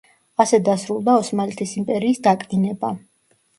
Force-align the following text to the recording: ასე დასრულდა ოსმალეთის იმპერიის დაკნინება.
ასე 0.45 0.59
დასრულდა 0.69 1.17
ოსმალეთის 1.25 1.75
იმპერიის 1.83 2.25
დაკნინება. 2.31 2.93